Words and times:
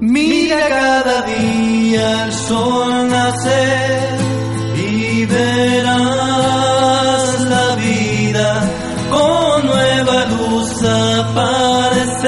Mira 0.00 0.68
cada 0.68 1.22
día 1.22 2.26
el 2.26 2.32
sol 2.32 3.08
nacer 3.08 4.16
y 4.76 5.26
verás 5.26 5.90
la 7.40 7.74
vida 7.74 8.62
con 9.10 9.66
nueva 9.66 10.24
luz 10.26 10.84
aparecer 10.84 12.20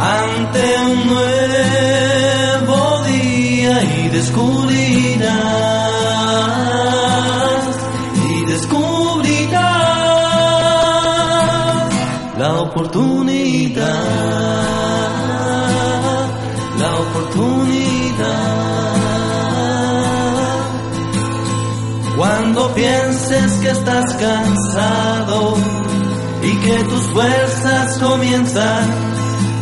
ante 0.00 0.62
un 0.86 1.06
nuevo 1.08 2.78
día 3.04 3.82
y 3.98 4.08
descubrirás 4.08 5.28
y 8.16 8.44
descubrirás 8.46 9.60
la 12.38 12.60
oportunidad 12.62 14.19
estás 23.70 24.14
cansado 24.14 25.54
y 26.42 26.56
que 26.56 26.84
tus 26.84 27.02
fuerzas 27.12 27.98
comienzan 27.98 28.90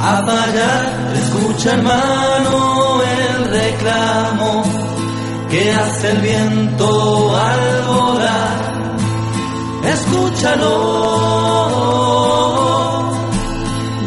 a 0.00 0.22
fallar, 0.26 1.12
escucha 1.14 1.72
hermano 1.72 3.00
el 3.02 3.44
reclamo 3.50 4.62
que 5.50 5.72
hace 5.72 6.10
el 6.10 6.18
viento 6.18 7.36
al 7.36 7.82
volar. 7.86 8.74
Escúchalo. 9.84 11.04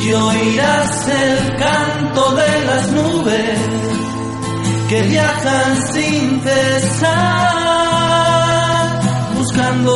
Y 0.00 0.12
oirás 0.12 1.08
el 1.08 1.56
canto 1.56 2.32
de 2.32 2.64
las 2.66 2.88
nubes 2.90 3.58
que 4.88 5.02
viajan 5.02 5.82
sin 5.92 6.40
cesar 6.42 7.61
buscando 9.52 9.92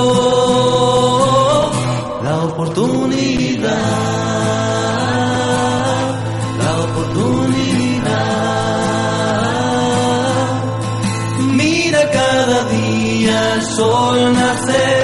la 2.23 2.45
oportunidad, 2.45 3.71
la 6.59 6.73
oportunidad. 6.85 8.17
Mira 11.55 12.11
cada 12.11 12.65
día 12.65 13.55
el 13.55 13.63
sol 13.63 14.35
nacer 14.35 14.96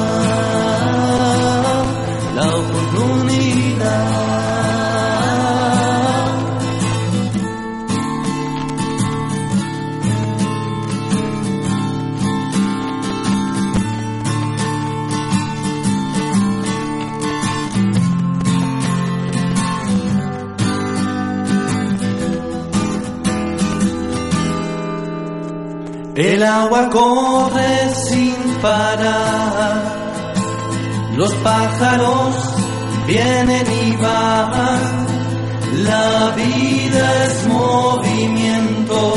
El 26.20 26.44
agua 26.44 26.90
corre 26.90 27.96
sin 27.96 28.36
parar, 28.62 30.36
los 31.16 31.34
pájaros 31.36 32.36
vienen 33.08 33.66
y 33.86 33.96
van, 33.96 35.08
la 35.86 36.34
vida 36.36 37.26
es 37.26 37.48
movimiento, 37.48 39.14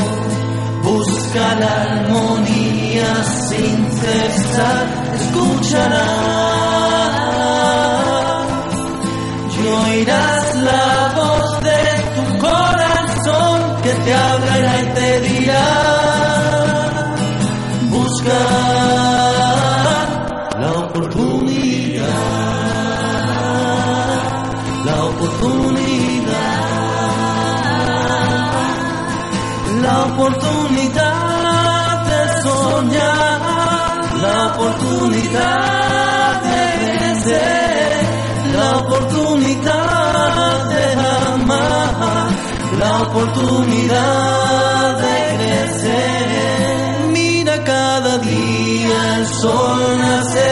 busca 0.85 1.55
la 1.59 1.83
armonía 1.83 3.25
sin 3.49 3.91
cesar, 3.91 4.87
escucharás 5.17 6.52
la 29.83 30.05
oportunidad 30.05 32.05
de 32.09 32.21
soñar, 32.43 33.41
la 34.23 34.37
oportunidad 34.47 36.43
de 36.43 36.63
crecer, 36.99 38.07
la 38.57 38.69
oportunidad 38.79 40.69
de 40.73 40.85
amar, 41.35 42.29
la 42.79 42.93
oportunidad 43.03 44.99
de 44.99 45.15
crecer. 45.37 47.09
Mira 47.13 47.55
cada 47.65 48.19
día 48.19 49.19
el 49.19 49.27
sol 49.27 49.99
nacer 49.99 50.52